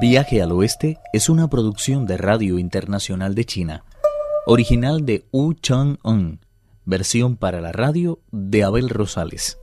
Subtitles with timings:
[0.00, 3.84] Viaje al Oeste es una producción de Radio Internacional de China,
[4.44, 6.40] original de Wu Chang-un,
[6.84, 9.58] versión para la radio de Abel Rosales.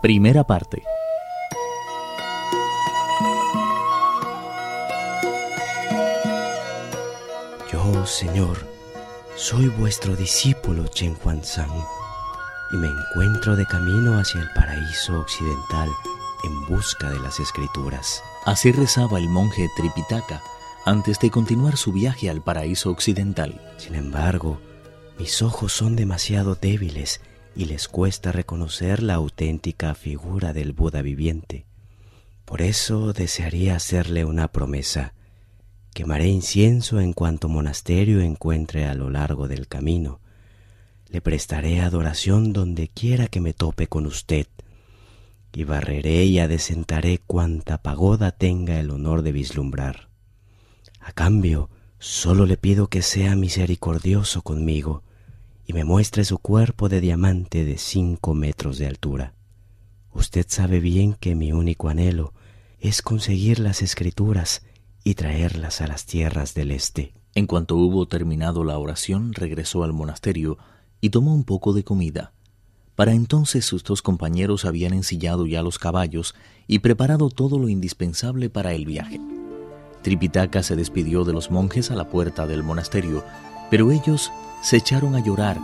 [0.00, 0.82] Primera parte.
[7.70, 8.56] Yo, Señor,
[9.36, 11.70] soy vuestro discípulo Chen Huansang
[12.72, 15.90] y me encuentro de camino hacia el paraíso occidental
[16.44, 18.22] en busca de las escrituras.
[18.44, 20.42] Así rezaba el monje Tripitaka
[20.84, 23.60] antes de continuar su viaje al paraíso occidental.
[23.78, 24.60] Sin embargo,
[25.18, 27.20] mis ojos son demasiado débiles
[27.56, 31.66] y les cuesta reconocer la auténtica figura del Buda viviente.
[32.44, 35.14] Por eso desearía hacerle una promesa.
[35.94, 40.20] Quemaré incienso en cuanto monasterio encuentre a lo largo del camino.
[41.08, 44.46] Le prestaré adoración donde quiera que me tope con usted
[45.54, 50.08] y barreré y adecentaré cuanta pagoda tenga el honor de vislumbrar.
[51.00, 55.02] A cambio, solo le pido que sea misericordioso conmigo
[55.66, 59.34] y me muestre su cuerpo de diamante de cinco metros de altura.
[60.12, 62.34] Usted sabe bien que mi único anhelo
[62.80, 64.62] es conseguir las escrituras
[65.04, 67.14] y traerlas a las tierras del este.
[67.34, 70.58] En cuanto hubo terminado la oración, regresó al monasterio
[71.00, 72.33] y tomó un poco de comida.
[72.96, 76.34] Para entonces sus dos compañeros habían ensillado ya los caballos
[76.66, 79.20] y preparado todo lo indispensable para el viaje.
[80.02, 83.24] Tripitaka se despidió de los monjes a la puerta del monasterio,
[83.70, 84.30] pero ellos
[84.62, 85.58] se echaron a llorar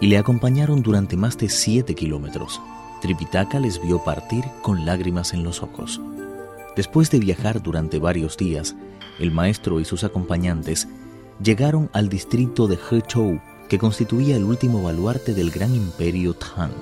[0.00, 2.60] y le acompañaron durante más de siete kilómetros.
[3.00, 6.00] Tripitaka les vio partir con lágrimas en los ojos.
[6.76, 8.74] Después de viajar durante varios días,
[9.20, 10.88] el maestro y sus acompañantes
[11.42, 13.40] llegaron al distrito de Hechou,
[13.78, 16.72] constituía el último baluarte del gran imperio Tang.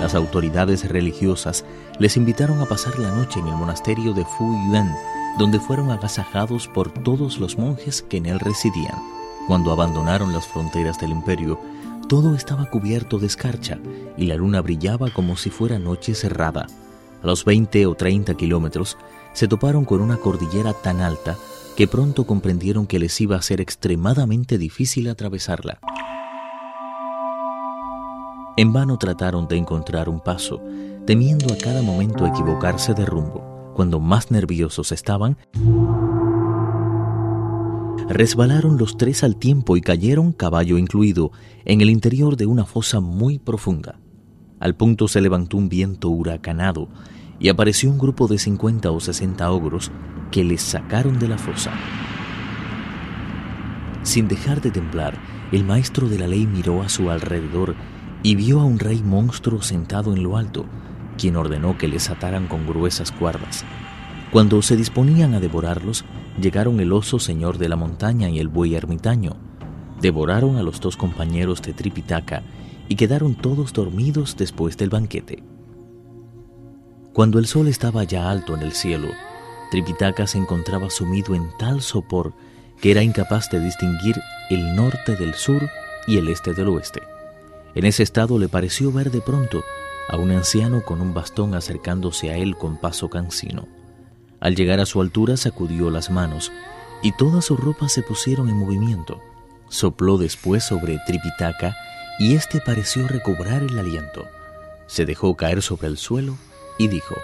[0.00, 1.64] Las autoridades religiosas
[1.98, 4.94] les invitaron a pasar la noche en el monasterio de Fu Yuan,
[5.38, 8.96] donde fueron agasajados por todos los monjes que en él residían.
[9.48, 11.58] Cuando abandonaron las fronteras del imperio,
[12.08, 13.78] todo estaba cubierto de escarcha
[14.16, 16.66] y la luna brillaba como si fuera noche cerrada.
[17.22, 18.96] A los 20 o 30 kilómetros
[19.36, 21.36] se toparon con una cordillera tan alta
[21.76, 25.78] que pronto comprendieron que les iba a ser extremadamente difícil atravesarla.
[28.56, 30.62] En vano trataron de encontrar un paso,
[31.06, 33.74] temiendo a cada momento equivocarse de rumbo.
[33.76, 35.36] Cuando más nerviosos estaban,
[38.08, 41.30] resbalaron los tres al tiempo y cayeron, caballo incluido,
[41.66, 44.00] en el interior de una fosa muy profunda.
[44.60, 46.88] Al punto se levantó un viento huracanado
[47.38, 49.90] y apareció un grupo de 50 o 60 ogros
[50.30, 51.72] que les sacaron de la fosa.
[54.02, 55.18] Sin dejar de temblar,
[55.52, 57.74] el maestro de la ley miró a su alrededor
[58.22, 60.64] y vio a un rey monstruo sentado en lo alto,
[61.18, 63.64] quien ordenó que les ataran con gruesas cuerdas.
[64.32, 66.04] Cuando se disponían a devorarlos,
[66.40, 69.36] llegaron el oso señor de la montaña y el buey ermitaño.
[70.00, 72.42] Devoraron a los dos compañeros de Tripitaka
[72.88, 75.55] y quedaron todos dormidos después del banquete.
[77.16, 79.08] Cuando el sol estaba ya alto en el cielo,
[79.70, 82.34] Tripitaka se encontraba sumido en tal sopor
[82.78, 85.66] que era incapaz de distinguir el norte del sur
[86.06, 87.00] y el este del oeste.
[87.74, 89.64] En ese estado le pareció ver de pronto
[90.10, 93.66] a un anciano con un bastón acercándose a él con paso cansino.
[94.38, 96.52] Al llegar a su altura sacudió las manos
[97.02, 99.22] y todas sus ropas se pusieron en movimiento.
[99.70, 101.74] Sopló después sobre Tripitaka
[102.18, 104.26] y éste pareció recobrar el aliento.
[104.86, 106.36] Se dejó caer sobre el suelo
[106.78, 107.16] y dijo,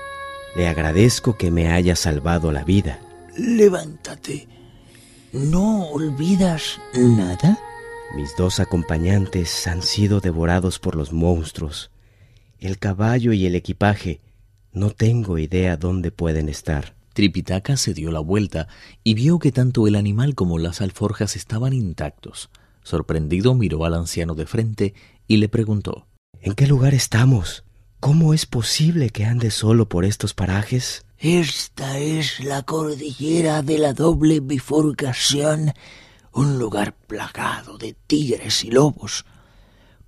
[0.56, 3.00] Le agradezco que me haya salvado la vida.
[3.36, 4.48] Levántate.
[5.32, 7.58] ¿No olvidas nada?
[8.14, 11.90] Mis dos acompañantes han sido devorados por los monstruos.
[12.60, 14.20] El caballo y el equipaje,
[14.72, 16.94] no tengo idea dónde pueden estar.
[17.14, 18.68] Tripitaka se dio la vuelta
[19.04, 22.50] y vio que tanto el animal como las alforjas estaban intactos.
[22.82, 24.94] Sorprendido miró al anciano de frente
[25.26, 26.06] y le preguntó
[26.40, 27.64] ¿En qué lugar estamos?
[28.02, 31.04] ¿Cómo es posible que ande solo por estos parajes?
[31.18, 35.72] Esta es la cordillera de la doble bifurcación,
[36.32, 39.24] un lugar plagado de tigres y lobos.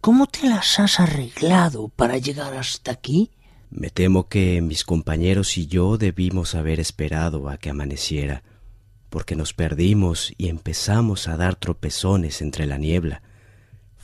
[0.00, 3.30] ¿Cómo te las has arreglado para llegar hasta aquí?
[3.70, 8.42] Me temo que mis compañeros y yo debimos haber esperado a que amaneciera,
[9.08, 13.22] porque nos perdimos y empezamos a dar tropezones entre la niebla.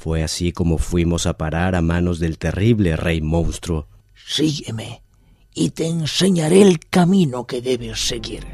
[0.01, 3.87] Fue así como fuimos a parar a manos del terrible rey monstruo.
[4.15, 5.03] Sígueme
[5.55, 8.47] y te enseñaré el camino que debes seguir.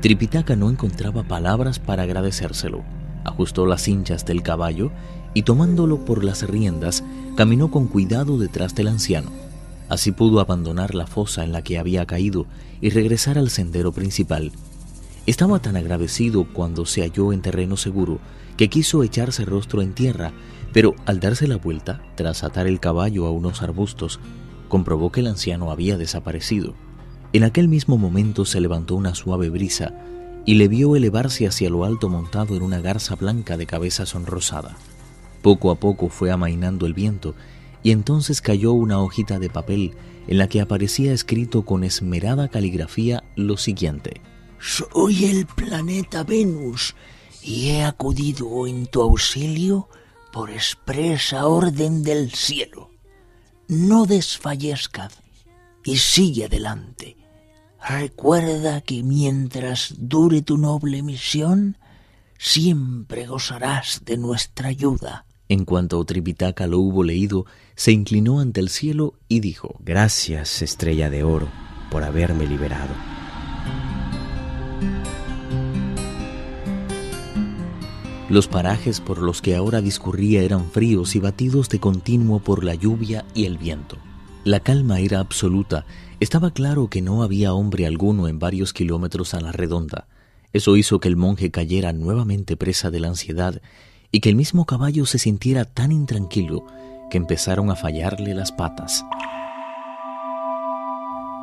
[0.00, 2.82] Tripitaka no encontraba palabras para agradecérselo.
[3.24, 4.90] Ajustó las cinchas del caballo
[5.34, 7.04] y tomándolo por las riendas,
[7.36, 9.30] caminó con cuidado detrás del anciano.
[9.88, 12.46] Así pudo abandonar la fosa en la que había caído
[12.80, 14.50] y regresar al sendero principal.
[15.26, 18.20] Estaba tan agradecido cuando se halló en terreno seguro
[18.56, 20.32] que quiso echarse rostro en tierra,
[20.72, 24.20] pero al darse la vuelta, tras atar el caballo a unos arbustos,
[24.68, 26.74] comprobó que el anciano había desaparecido.
[27.32, 29.94] En aquel mismo momento se levantó una suave brisa
[30.46, 34.76] y le vio elevarse hacia lo alto montado en una garza blanca de cabeza sonrosada.
[35.42, 37.34] Poco a poco fue amainando el viento
[37.82, 39.94] y entonces cayó una hojita de papel
[40.26, 44.20] en la que aparecía escrito con esmerada caligrafía lo siguiente.
[44.60, 46.94] Soy el planeta Venus
[47.42, 49.88] y he acudido en tu auxilio
[50.32, 52.90] por expresa orden del cielo.
[53.68, 55.14] No desfallezcas
[55.82, 57.16] y sigue adelante.
[57.88, 61.78] Recuerda que mientras dure tu noble misión,
[62.38, 65.24] siempre gozarás de nuestra ayuda.
[65.48, 71.08] En cuanto Tripitaka lo hubo leído, se inclinó ante el cielo y dijo, Gracias, estrella
[71.08, 71.48] de oro,
[71.90, 73.19] por haberme liberado.
[78.30, 82.76] Los parajes por los que ahora discurría eran fríos y batidos de continuo por la
[82.76, 83.96] lluvia y el viento.
[84.44, 85.84] La calma era absoluta.
[86.20, 90.06] Estaba claro que no había hombre alguno en varios kilómetros a la redonda.
[90.52, 93.60] Eso hizo que el monje cayera nuevamente presa de la ansiedad
[94.12, 96.64] y que el mismo caballo se sintiera tan intranquilo
[97.10, 99.04] que empezaron a fallarle las patas.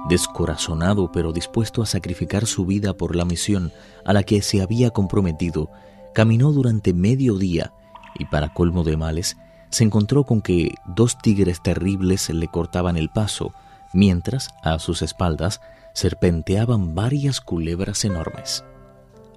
[0.07, 3.73] Descorazonado pero dispuesto a sacrificar su vida por la misión
[4.05, 5.69] a la que se había comprometido,
[6.17, 7.73] caminó durante medio día
[8.17, 9.37] y para colmo de males
[9.69, 13.53] se encontró con que dos tigres terribles le cortaban el paso,
[13.93, 15.61] mientras a sus espaldas
[15.93, 18.65] serpenteaban varias culebras enormes.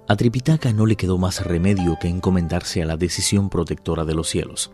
[0.07, 4.27] A Tripitaka no le quedó más remedio que encomendarse a la decisión protectora de los
[4.29, 4.71] cielos.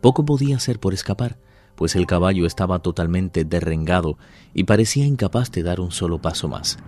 [0.00, 1.38] Poco podía hacer por escapar,
[1.74, 4.16] pues el caballo estaba totalmente derrengado
[4.54, 6.78] y parecía incapaz de dar un solo paso más.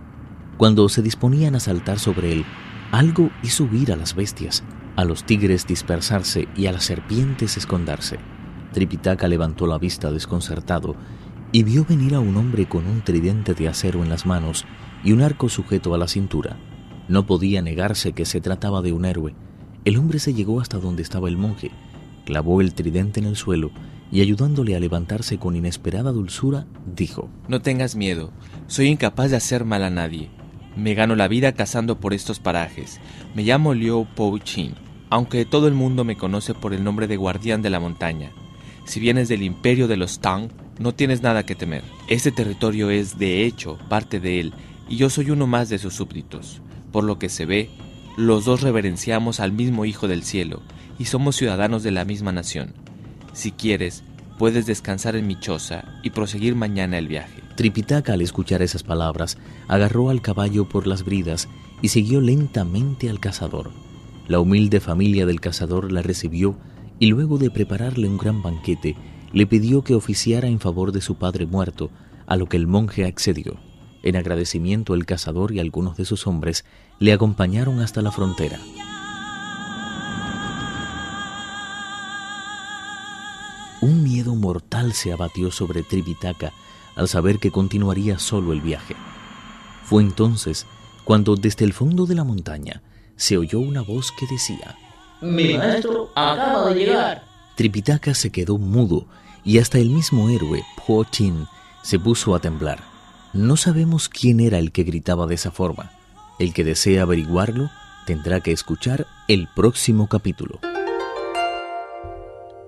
[0.55, 2.45] Cuando se disponían a saltar sobre él,
[2.91, 4.63] algo hizo huir a las bestias,
[4.97, 8.17] a los tigres dispersarse y a las serpientes esconderse.
[8.73, 10.95] Tripitaka levantó la vista desconcertado
[11.51, 14.65] y vio venir a un hombre con un tridente de acero en las manos
[15.03, 16.57] y un arco sujeto a la cintura.
[17.07, 19.35] No podía negarse que se trataba de un héroe.
[19.83, 21.71] El hombre se llegó hasta donde estaba el monje,
[22.25, 23.71] clavó el tridente en el suelo
[24.11, 28.31] y ayudándole a levantarse con inesperada dulzura, dijo, No tengas miedo,
[28.67, 30.29] soy incapaz de hacer mal a nadie.
[30.75, 32.99] Me gano la vida cazando por estos parajes.
[33.35, 34.07] Me llamo Liu
[34.43, 34.75] Chin,
[35.09, 38.31] aunque todo el mundo me conoce por el nombre de guardián de la montaña.
[38.85, 41.83] Si vienes del imperio de los Tang, no tienes nada que temer.
[42.07, 44.53] Este territorio es, de hecho, parte de él,
[44.87, 46.61] y yo soy uno más de sus súbditos.
[46.91, 47.69] Por lo que se ve,
[48.17, 50.61] los dos reverenciamos al mismo Hijo del Cielo
[50.99, 52.73] y somos ciudadanos de la misma nación.
[53.33, 54.03] Si quieres,
[54.37, 57.41] puedes descansar en mi choza y proseguir mañana el viaje.
[57.55, 59.37] Tripitaka, al escuchar esas palabras,
[59.67, 61.47] agarró al caballo por las bridas
[61.81, 63.71] y siguió lentamente al cazador.
[64.27, 66.55] La humilde familia del cazador la recibió
[66.99, 68.95] y luego de prepararle un gran banquete,
[69.33, 71.89] le pidió que oficiara en favor de su padre muerto,
[72.27, 73.57] a lo que el monje accedió.
[74.03, 76.65] En agradecimiento el cazador y algunos de sus hombres
[76.99, 78.59] le acompañaron hasta la frontera.
[83.81, 86.53] Un miedo mortal se abatió sobre Tripitaka
[87.01, 88.95] al saber que continuaría solo el viaje.
[89.85, 90.67] Fue entonces
[91.03, 92.81] cuando desde el fondo de la montaña
[93.15, 94.77] se oyó una voz que decía,
[95.19, 97.23] Mi maestro acaba de llegar.
[97.55, 99.07] Tripitaka se quedó mudo
[99.43, 101.47] y hasta el mismo héroe, Po Chin,
[101.81, 102.83] se puso a temblar.
[103.33, 105.91] No sabemos quién era el que gritaba de esa forma.
[106.37, 107.69] El que desea averiguarlo
[108.05, 110.59] tendrá que escuchar el próximo capítulo.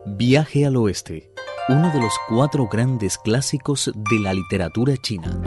[0.05, 1.32] Viaje al Oeste,
[1.70, 5.39] uno de los cuatro grandes clásicos de la literatura china.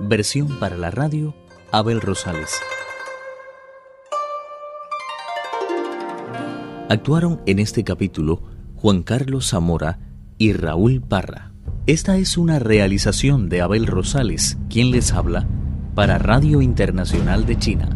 [0.00, 1.34] Versión para la radio,
[1.70, 2.50] Abel Rosales.
[6.88, 8.42] Actuaron en este capítulo
[8.76, 9.98] Juan Carlos Zamora,
[10.36, 11.52] y Raúl Parra.
[11.86, 15.46] Esta es una realización de Abel Rosales, quien les habla,
[15.94, 17.93] para Radio Internacional de China.